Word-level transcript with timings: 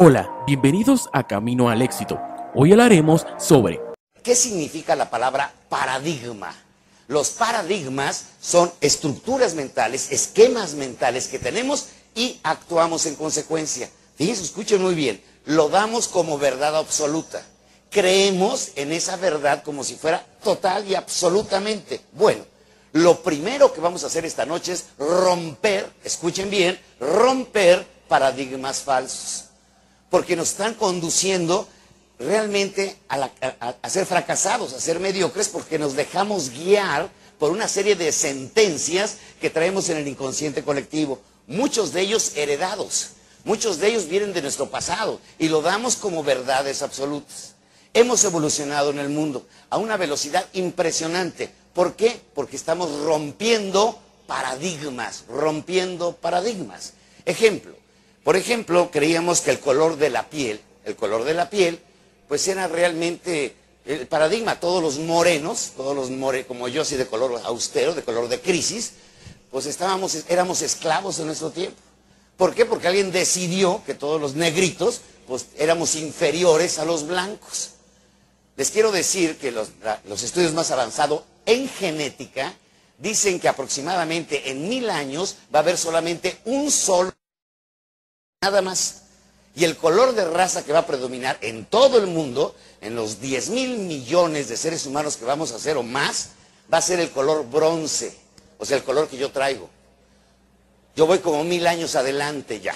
Hola, 0.00 0.30
bienvenidos 0.46 1.08
a 1.12 1.26
Camino 1.26 1.70
al 1.70 1.82
Éxito. 1.82 2.20
Hoy 2.54 2.70
hablaremos 2.70 3.26
sobre 3.36 3.80
¿Qué 4.22 4.36
significa 4.36 4.94
la 4.94 5.10
palabra 5.10 5.52
paradigma? 5.68 6.54
Los 7.08 7.30
paradigmas 7.30 8.26
son 8.40 8.70
estructuras 8.80 9.54
mentales, 9.54 10.12
esquemas 10.12 10.74
mentales 10.74 11.26
que 11.26 11.40
tenemos 11.40 11.88
y 12.14 12.38
actuamos 12.44 13.06
en 13.06 13.16
consecuencia. 13.16 13.90
Fíjense, 14.14 14.44
escuchen 14.44 14.80
muy 14.80 14.94
bien, 14.94 15.20
lo 15.46 15.68
damos 15.68 16.06
como 16.06 16.38
verdad 16.38 16.76
absoluta. 16.76 17.42
Creemos 17.90 18.70
en 18.76 18.92
esa 18.92 19.16
verdad 19.16 19.64
como 19.64 19.82
si 19.82 19.96
fuera 19.96 20.24
total 20.44 20.86
y 20.86 20.94
absolutamente. 20.94 22.02
Bueno, 22.12 22.44
lo 22.92 23.20
primero 23.20 23.72
que 23.72 23.80
vamos 23.80 24.04
a 24.04 24.06
hacer 24.06 24.24
esta 24.24 24.46
noche 24.46 24.74
es 24.74 24.84
romper, 24.96 25.90
escuchen 26.04 26.50
bien, 26.50 26.78
romper 27.00 27.84
paradigmas 28.06 28.80
falsos. 28.82 29.47
Porque 30.10 30.36
nos 30.36 30.50
están 30.50 30.74
conduciendo 30.74 31.68
realmente 32.18 32.96
a, 33.08 33.88
ser 33.88 34.06
fracasados, 34.06 34.72
a 34.72 34.80
ser 34.80 35.00
mediocres, 35.00 35.48
porque 35.48 35.78
nos 35.78 35.94
dejamos 35.94 36.50
guiar 36.50 37.10
por 37.38 37.50
una 37.50 37.68
serie 37.68 37.94
de 37.94 38.10
sentencias 38.12 39.18
que 39.40 39.50
traemos 39.50 39.88
en 39.88 39.98
el 39.98 40.08
inconsciente 40.08 40.62
colectivo. 40.62 41.20
Muchos 41.46 41.92
de 41.92 42.02
ellos 42.02 42.32
heredados, 42.34 43.10
muchos 43.44 43.78
de 43.78 43.88
ellos 43.88 44.08
vienen 44.08 44.32
de 44.32 44.42
nuestro 44.42 44.68
pasado 44.70 45.20
y 45.38 45.48
lo 45.48 45.62
damos 45.62 45.96
como 45.96 46.24
verdades 46.24 46.82
absolutas. 46.82 47.54
Hemos 47.94 48.22
evolucionado 48.24 48.90
en 48.90 48.98
el 48.98 49.08
mundo 49.08 49.46
a 49.70 49.78
una 49.78 49.96
velocidad 49.96 50.46
impresionante. 50.52 51.50
¿Por 51.72 51.94
qué? 51.94 52.20
Porque 52.34 52.56
estamos 52.56 52.90
rompiendo 53.04 53.98
paradigmas, 54.26 55.24
rompiendo 55.28 56.12
paradigmas. 56.16 56.92
Ejemplo, 57.24 57.77
por 58.28 58.36
ejemplo, 58.36 58.90
creíamos 58.90 59.40
que 59.40 59.52
el 59.52 59.58
color 59.58 59.96
de 59.96 60.10
la 60.10 60.28
piel, 60.28 60.60
el 60.84 60.96
color 60.96 61.24
de 61.24 61.32
la 61.32 61.48
piel, 61.48 61.80
pues 62.28 62.46
era 62.46 62.68
realmente 62.68 63.54
el 63.86 64.06
paradigma. 64.06 64.60
Todos 64.60 64.82
los 64.82 64.98
morenos, 64.98 65.72
todos 65.74 65.96
los 65.96 66.10
more, 66.10 66.44
como 66.44 66.68
yo, 66.68 66.84
sí 66.84 66.96
de 66.96 67.06
color 67.06 67.40
austero, 67.44 67.94
de 67.94 68.02
color 68.02 68.28
de 68.28 68.38
crisis, 68.38 68.92
pues 69.50 69.64
estábamos, 69.64 70.14
éramos 70.28 70.60
esclavos 70.60 71.18
en 71.20 71.24
nuestro 71.24 71.52
tiempo. 71.52 71.78
¿Por 72.36 72.54
qué? 72.54 72.66
Porque 72.66 72.88
alguien 72.88 73.12
decidió 73.12 73.82
que 73.86 73.94
todos 73.94 74.20
los 74.20 74.34
negritos, 74.34 75.00
pues 75.26 75.46
éramos 75.56 75.94
inferiores 75.94 76.78
a 76.78 76.84
los 76.84 77.06
blancos. 77.06 77.70
Les 78.58 78.70
quiero 78.70 78.92
decir 78.92 79.38
que 79.38 79.52
los, 79.52 79.70
los 80.06 80.22
estudios 80.22 80.52
más 80.52 80.70
avanzados 80.70 81.22
en 81.46 81.66
genética 81.66 82.52
dicen 82.98 83.40
que 83.40 83.48
aproximadamente 83.48 84.50
en 84.50 84.68
mil 84.68 84.90
años 84.90 85.36
va 85.54 85.60
a 85.60 85.62
haber 85.62 85.78
solamente 85.78 86.36
un 86.44 86.70
solo, 86.70 87.10
nada 88.40 88.62
más. 88.62 89.02
Y 89.54 89.64
el 89.64 89.76
color 89.76 90.14
de 90.14 90.24
raza 90.24 90.64
que 90.64 90.72
va 90.72 90.80
a 90.80 90.86
predominar 90.86 91.38
en 91.40 91.64
todo 91.64 91.98
el 91.98 92.06
mundo, 92.06 92.54
en 92.80 92.94
los 92.94 93.20
10 93.20 93.50
mil 93.50 93.78
millones 93.78 94.48
de 94.48 94.56
seres 94.56 94.86
humanos 94.86 95.16
que 95.16 95.24
vamos 95.24 95.52
a 95.52 95.56
hacer 95.56 95.76
o 95.76 95.82
más, 95.82 96.30
va 96.72 96.78
a 96.78 96.82
ser 96.82 97.00
el 97.00 97.10
color 97.10 97.48
bronce, 97.48 98.16
o 98.58 98.64
sea, 98.64 98.76
el 98.76 98.84
color 98.84 99.08
que 99.08 99.16
yo 99.16 99.32
traigo. 99.32 99.68
Yo 100.94 101.06
voy 101.06 101.18
como 101.18 101.42
mil 101.42 101.66
años 101.66 101.96
adelante 101.96 102.60
ya. 102.60 102.74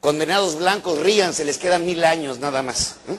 Condenados 0.00 0.56
blancos, 0.56 0.98
rían, 1.00 1.34
se 1.34 1.44
les 1.44 1.58
quedan 1.58 1.84
mil 1.84 2.04
años 2.04 2.38
nada 2.38 2.62
más. 2.62 2.96
¿eh? 3.08 3.18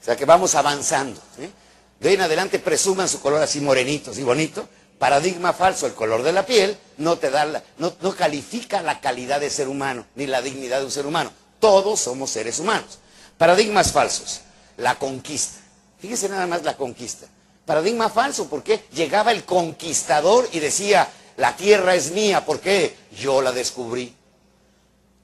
O 0.00 0.04
sea 0.04 0.16
que 0.16 0.24
vamos 0.24 0.54
avanzando. 0.54 1.20
¿eh? 1.38 1.50
De 1.98 2.08
ahí 2.08 2.14
en 2.14 2.20
adelante 2.20 2.60
presuman 2.60 3.08
su 3.08 3.20
color 3.20 3.42
así 3.42 3.60
morenito, 3.60 4.12
así 4.12 4.22
bonito. 4.22 4.68
Paradigma 5.02 5.52
falso, 5.52 5.86
el 5.88 5.94
color 5.94 6.22
de 6.22 6.30
la 6.30 6.46
piel 6.46 6.78
no 6.98 7.18
te 7.18 7.28
da 7.28 7.44
la- 7.44 7.64
no, 7.78 7.92
califica 8.14 8.82
la 8.82 9.00
calidad 9.00 9.40
de 9.40 9.50
ser 9.50 9.66
humano, 9.66 10.06
ni 10.14 10.28
la 10.28 10.40
dignidad 10.40 10.78
de 10.78 10.84
un 10.84 10.92
ser 10.92 11.06
humano. 11.06 11.32
Todos 11.58 11.98
somos 11.98 12.30
seres 12.30 12.60
humanos. 12.60 13.00
Paradigmas 13.36 13.90
falsos, 13.90 14.42
la 14.76 15.00
conquista. 15.00 15.58
Fíjese 15.98 16.28
nada 16.28 16.46
más 16.46 16.62
la 16.62 16.76
conquista. 16.76 17.26
Paradigma 17.66 18.10
falso, 18.10 18.46
porque 18.46 18.84
llegaba 18.92 19.32
el 19.32 19.42
conquistador 19.44 20.48
y 20.52 20.60
decía, 20.60 21.08
la 21.36 21.56
tierra 21.56 21.96
es 21.96 22.12
mía, 22.12 22.46
¿por 22.46 22.60
qué? 22.60 22.96
Yo 23.18 23.42
la 23.42 23.50
descubrí. 23.50 24.14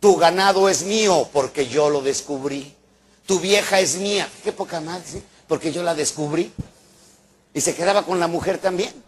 Tu 0.01 0.17
ganado 0.17 0.69
es 0.69 0.83
mío 0.83 1.29
porque 1.33 1.69
yo 1.69 1.89
lo 1.89 2.01
descubrí. 2.01 2.75
Tu 3.27 3.39
vieja 3.39 3.79
es 3.79 3.95
mía. 3.95 4.29
Qué 4.43 4.51
poca 4.51 4.81
madre, 4.81 5.05
¿sí? 5.07 5.23
Porque 5.47 5.71
yo 5.71 5.85
la 5.85 5.95
descubrí. 5.95 6.53
Y 7.55 7.61
se 7.61 7.77
quedaba 7.77 8.05
con 8.05 8.19
la 8.19 8.27
mujer 8.27 8.59
también. 8.59 9.07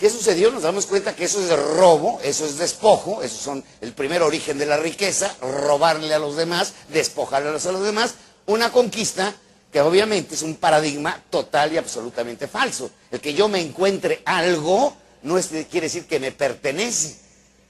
¿Qué 0.00 0.08
sucedió? 0.08 0.50
Nos 0.50 0.62
damos 0.62 0.86
cuenta 0.86 1.14
que 1.14 1.24
eso 1.24 1.42
es 1.42 1.50
robo, 1.76 2.20
eso 2.24 2.46
es 2.46 2.56
despojo, 2.56 3.22
eso 3.22 3.36
son 3.36 3.62
el 3.82 3.92
primer 3.92 4.22
origen 4.22 4.56
de 4.56 4.64
la 4.64 4.78
riqueza, 4.78 5.36
robarle 5.42 6.14
a 6.14 6.18
los 6.18 6.36
demás, 6.36 6.72
despojarle 6.88 7.50
a 7.50 7.52
los 7.52 7.82
demás. 7.84 8.14
Una 8.46 8.72
conquista 8.72 9.34
que 9.70 9.82
obviamente 9.82 10.36
es 10.36 10.40
un 10.40 10.54
paradigma 10.56 11.22
total 11.28 11.74
y 11.74 11.76
absolutamente 11.76 12.48
falso. 12.48 12.90
El 13.10 13.20
que 13.20 13.34
yo 13.34 13.46
me 13.48 13.60
encuentre 13.60 14.22
algo 14.24 14.96
no 15.22 15.38
quiere 15.70 15.88
decir 15.88 16.06
que 16.06 16.18
me 16.18 16.32
pertenece. 16.32 17.16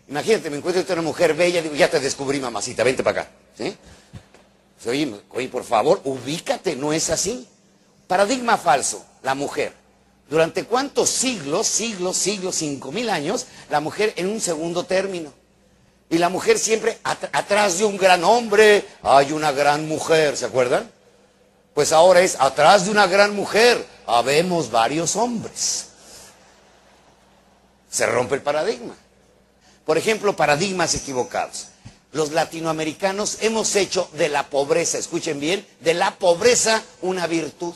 Imagínate, 0.06 0.50
me 0.50 0.59
encuentro 0.59 0.85
una 0.93 1.03
mujer 1.03 1.35
bella, 1.35 1.61
digo, 1.61 1.75
ya 1.75 1.91
te 1.91 1.99
descubrí, 1.99 2.38
mamacita, 2.38 2.85
vente 2.85 3.03
para 3.03 3.23
acá. 3.23 3.31
¿sí? 3.59 3.77
Oye, 4.87 5.12
oye, 5.31 5.49
por 5.49 5.65
favor, 5.65 6.00
ubícate, 6.05 6.77
no 6.77 6.93
es 6.93 7.11
así. 7.11 7.49
Paradigma 8.06 8.56
falso, 8.56 9.05
la 9.25 9.35
mujer. 9.35 9.80
¿Durante 10.31 10.65
cuántos 10.65 11.11
siglos, 11.11 11.67
siglos, 11.67 12.17
siglos, 12.17 12.55
cinco 12.55 12.93
mil 12.93 13.11
años, 13.11 13.47
la 13.69 13.81
mujer 13.81 14.15
en 14.17 14.29
un 14.29 14.41
segundo 14.41 14.85
término? 14.85 15.32
Y 16.09 16.19
la 16.19 16.29
mujer 16.29 16.59
siempre 16.59 16.99
at- 17.05 17.29
atrás 17.32 17.79
de 17.79 17.85
un 17.85 17.97
gran 17.97 18.23
hombre 18.25 18.85
hay 19.03 19.32
una 19.32 19.50
gran 19.53 19.87
mujer, 19.88 20.37
¿se 20.37 20.44
acuerdan? 20.47 20.91
Pues 21.75 21.93
ahora 21.93 22.21
es 22.21 22.37
atrás 22.41 22.85
de 22.85 22.91
una 22.91 23.06
gran 23.06 23.35
mujer 23.35 23.85
habemos 24.06 24.71
varios 24.71 25.17
hombres. 25.17 25.87
Se 27.91 28.06
rompe 28.06 28.37
el 28.37 28.43
paradigma. 28.43 28.94
Por 29.85 29.99
ejemplo, 29.99 30.37
paradigmas 30.37 30.94
equivocados. 30.94 31.67
los 32.12 32.32
latinoamericanos 32.32 33.38
hemos 33.41 33.77
hecho 33.77 34.09
de 34.15 34.29
la 34.29 34.49
pobreza, 34.50 34.99
escuchen 34.99 35.38
bien, 35.38 35.65
de 35.81 35.94
la 35.94 36.17
pobreza 36.17 36.82
una 37.03 37.29
virtud. 37.29 37.75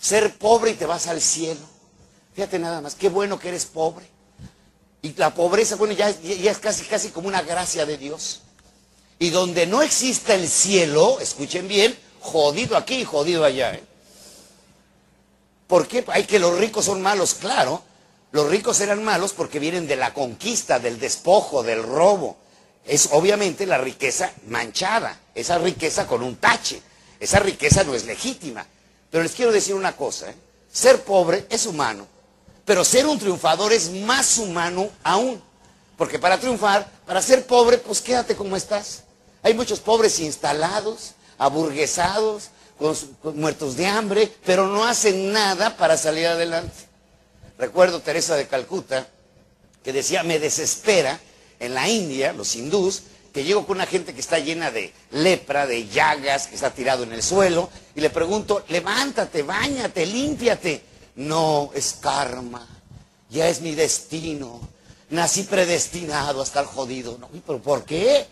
Ser 0.00 0.38
pobre 0.38 0.70
y 0.70 0.74
te 0.74 0.86
vas 0.86 1.06
al 1.08 1.20
cielo. 1.20 1.60
Fíjate 2.34 2.58
nada 2.58 2.80
más, 2.80 2.94
qué 2.94 3.08
bueno 3.08 3.38
que 3.38 3.48
eres 3.48 3.66
pobre. 3.66 4.06
Y 5.02 5.14
la 5.14 5.34
pobreza, 5.34 5.76
bueno, 5.76 5.94
ya, 5.94 6.08
es 6.10 6.58
casi, 6.58 6.84
casi 6.84 7.10
como 7.10 7.28
una 7.28 7.42
gracia 7.42 7.84
de 7.84 7.98
Dios. 7.98 8.40
Y 9.18 9.30
donde 9.30 9.66
no 9.66 9.82
exista 9.82 10.34
el 10.34 10.48
cielo, 10.48 11.20
escuchen 11.20 11.68
bien, 11.68 11.96
jodido 12.20 12.76
aquí 12.76 12.96
y 12.96 13.04
jodido 13.04 13.44
allá. 13.44 13.74
¿eh? 13.74 13.82
¿Por 15.66 15.86
qué? 15.86 16.04
Hay 16.08 16.24
que 16.24 16.38
los 16.38 16.58
ricos 16.58 16.86
son 16.86 17.02
malos, 17.02 17.34
claro. 17.34 17.82
Los 18.32 18.48
ricos 18.48 18.80
eran 18.80 19.02
malos 19.02 19.32
porque 19.32 19.58
vienen 19.58 19.86
de 19.86 19.96
la 19.96 20.14
conquista, 20.14 20.78
del 20.78 20.98
despojo, 20.98 21.62
del 21.62 21.82
robo. 21.82 22.36
Es 22.86 23.10
obviamente 23.12 23.66
la 23.66 23.78
riqueza 23.78 24.32
manchada, 24.46 25.18
esa 25.34 25.58
riqueza 25.58 26.06
con 26.06 26.22
un 26.22 26.36
tache. 26.36 26.80
Esa 27.18 27.38
riqueza 27.38 27.84
no 27.84 27.94
es 27.94 28.06
legítima. 28.06 28.66
Pero 29.10 29.22
les 29.22 29.32
quiero 29.32 29.52
decir 29.52 29.74
una 29.74 29.96
cosa, 29.96 30.30
¿eh? 30.30 30.34
ser 30.72 31.02
pobre 31.02 31.46
es 31.50 31.66
humano, 31.66 32.06
pero 32.64 32.84
ser 32.84 33.06
un 33.06 33.18
triunfador 33.18 33.72
es 33.72 33.90
más 33.90 34.38
humano 34.38 34.88
aún. 35.02 35.42
Porque 35.96 36.18
para 36.18 36.40
triunfar, 36.40 36.90
para 37.04 37.20
ser 37.20 37.44
pobre, 37.46 37.76
pues 37.76 38.00
quédate 38.00 38.34
como 38.34 38.56
estás. 38.56 39.02
Hay 39.42 39.52
muchos 39.52 39.80
pobres 39.80 40.18
instalados, 40.20 41.12
aburguesados, 41.36 42.50
muertos 43.34 43.76
de 43.76 43.86
hambre, 43.86 44.32
pero 44.46 44.66
no 44.66 44.84
hacen 44.84 45.32
nada 45.32 45.76
para 45.76 45.96
salir 45.96 46.26
adelante. 46.26 46.72
Recuerdo 47.58 48.00
Teresa 48.00 48.36
de 48.36 48.46
Calcuta, 48.46 49.06
que 49.82 49.92
decía, 49.92 50.22
me 50.22 50.38
desespera 50.38 51.20
en 51.58 51.74
la 51.74 51.88
India, 51.88 52.32
los 52.32 52.56
hindús, 52.56 53.02
que 53.32 53.44
llego 53.44 53.66
con 53.66 53.76
una 53.76 53.86
gente 53.86 54.14
que 54.14 54.20
está 54.20 54.38
llena 54.38 54.70
de 54.70 54.92
lepra, 55.12 55.66
de 55.66 55.88
llagas, 55.88 56.46
que 56.46 56.54
está 56.54 56.70
tirado 56.72 57.04
en 57.04 57.12
el 57.12 57.22
suelo, 57.22 57.70
y 57.94 58.00
le 58.00 58.10
pregunto, 58.10 58.64
levántate, 58.68 59.42
bañate, 59.42 60.06
límpiate. 60.06 60.82
No, 61.16 61.70
es 61.74 61.96
karma, 62.00 62.66
ya 63.28 63.48
es 63.48 63.60
mi 63.60 63.74
destino, 63.74 64.60
nací 65.10 65.42
predestinado 65.42 66.40
a 66.40 66.44
estar 66.44 66.64
jodido. 66.64 67.18
¿pero 67.46 67.60
por 67.60 67.84
qué? 67.84 68.26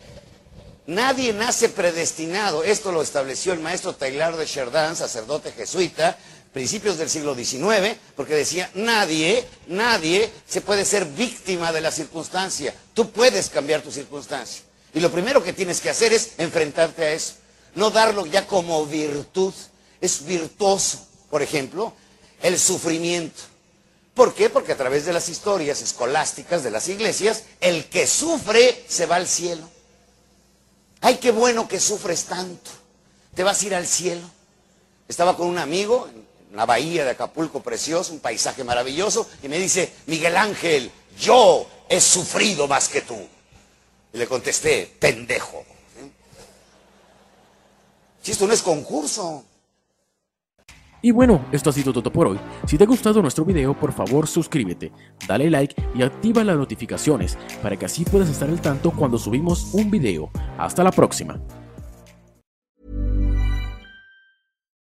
Nadie 0.87 1.35
nace 1.35 1.69
predestinado. 1.69 2.65
Esto 2.65 2.93
lo 2.93 3.03
estableció 3.03 3.53
el 3.53 3.61
maestro 3.61 3.95
Taylor 3.95 4.37
de 4.37 4.47
Chardin, 4.47 4.97
sacerdote 4.97 5.53
jesuita, 5.53 6.17
principios 6.53 6.97
del 6.97 7.11
siglo 7.11 7.35
XIX, 7.35 7.97
porque 8.17 8.35
decía, 8.35 8.71
nadie, 8.75 9.45
nadie 9.67 10.33
se 10.49 10.63
puede 10.63 10.85
ser 10.85 11.05
víctima 11.05 11.73
de 11.73 11.83
la 11.83 11.91
circunstancia. 11.91 12.75
Tú 12.95 13.11
puedes 13.11 13.51
cambiar 13.51 13.83
tu 13.83 13.93
circunstancia. 13.93 14.63
Y 14.95 15.01
lo 15.01 15.11
primero 15.11 15.43
que 15.43 15.53
tienes 15.53 15.81
que 15.81 15.91
hacer 15.91 16.13
es 16.13 16.33
enfrentarte 16.39 17.05
a 17.05 17.13
eso. 17.13 17.35
No 17.75 17.91
darlo 17.91 18.27
ya 18.27 18.47
como 18.47 18.85
virtud. 18.87 19.53
Es 20.01 20.25
virtuoso, 20.25 21.07
por 21.31 21.43
ejemplo, 21.43 21.93
el 22.43 22.59
sufrimiento. 22.59 23.43
¿Por 24.15 24.35
qué? 24.35 24.51
Porque 24.51 24.73
a 24.73 24.77
través 24.77 25.05
de 25.05 25.13
las 25.13 25.29
historias 25.29 25.83
escolásticas 25.83 26.63
de 26.65 26.71
las 26.71 26.89
iglesias, 26.89 27.45
el 27.61 27.85
que 27.87 28.07
sufre 28.07 28.85
se 28.89 29.07
va 29.07 29.17
al 29.17 29.29
cielo. 29.29 29.69
Ay, 31.01 31.19
qué 31.19 31.31
bueno 31.31 31.69
que 31.69 31.79
sufres 31.79 32.25
tanto. 32.25 32.71
Te 33.35 33.45
vas 33.45 33.63
a 33.63 33.67
ir 33.67 33.75
al 33.75 33.87
cielo. 33.87 34.29
Estaba 35.07 35.37
con 35.37 35.47
un 35.47 35.59
amigo 35.59 36.09
en 36.09 36.57
la 36.57 36.67
bahía 36.67 37.05
de 37.05 37.11
Acapulco, 37.11 37.63
precioso, 37.63 38.13
un 38.13 38.21
paisaje 38.21 38.65
maravilloso, 38.65 39.29
y 39.43 39.49
me 39.49 39.59
dice, 39.59 39.93
Miguel 40.07 40.37
Ángel, 40.37 40.91
yo 41.19 41.67
he 41.89 42.01
sufrido 42.01 42.67
más 42.67 42.89
que 42.89 43.03
tú. 43.03 43.17
Y 44.13 44.19
le 44.19 44.27
contesté, 44.27 44.91
pendejo. 44.99 45.65
Si 48.23 48.33
esto 48.33 48.47
no 48.47 48.53
es 48.53 48.63
concurso. 48.63 49.45
Y 51.01 51.13
bueno, 51.13 51.45
esto 51.53 51.71
ha 51.71 51.73
sido 51.73 51.93
todo 51.93 52.13
por 52.13 52.27
hoy. 52.27 52.39
Si 52.67 52.77
te 52.77 52.85
ha 52.85 52.87
gustado 52.87 53.23
nuestro 53.23 53.45
video, 53.45 53.73
por 53.79 53.93
favor 53.93 54.27
suscríbete, 54.27 54.91
dale 55.29 55.49
like 55.49 55.75
y 55.95 56.03
activa 56.03 56.43
las 56.43 56.57
notificaciones 56.57 57.39
para 57.63 57.77
que 57.77 57.87
así 57.87 58.05
puedas 58.05 58.29
estar 58.29 58.49
al 58.49 58.61
tanto 58.61 58.91
cuando 58.91 59.17
subimos 59.17 59.73
un 59.75 59.91
video. 59.91 60.31
Hasta 60.59 60.83
la 60.83 60.91
próxima. 60.91 61.41